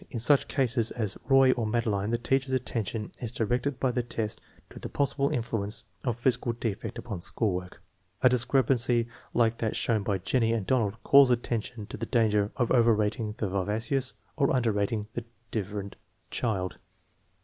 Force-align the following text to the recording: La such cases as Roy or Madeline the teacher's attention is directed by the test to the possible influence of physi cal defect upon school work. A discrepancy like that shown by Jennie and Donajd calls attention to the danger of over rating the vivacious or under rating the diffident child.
La 0.11 0.17
such 0.19 0.47
cases 0.47 0.89
as 0.89 1.15
Roy 1.27 1.51
or 1.51 1.67
Madeline 1.67 2.09
the 2.09 2.17
teacher's 2.17 2.53
attention 2.53 3.11
is 3.21 3.31
directed 3.31 3.79
by 3.79 3.91
the 3.91 4.01
test 4.01 4.41
to 4.71 4.79
the 4.79 4.89
possible 4.89 5.29
influence 5.29 5.83
of 6.03 6.19
physi 6.19 6.41
cal 6.41 6.53
defect 6.53 6.97
upon 6.97 7.21
school 7.21 7.51
work. 7.53 7.83
A 8.23 8.27
discrepancy 8.27 9.07
like 9.35 9.59
that 9.59 9.75
shown 9.75 10.01
by 10.01 10.17
Jennie 10.17 10.53
and 10.53 10.65
Donajd 10.65 10.95
calls 11.03 11.29
attention 11.29 11.85
to 11.85 11.97
the 11.97 12.07
danger 12.07 12.51
of 12.57 12.71
over 12.71 12.95
rating 12.95 13.35
the 13.37 13.47
vivacious 13.47 14.15
or 14.37 14.49
under 14.51 14.71
rating 14.71 15.05
the 15.13 15.23
diffident 15.51 15.95
child. 16.31 16.79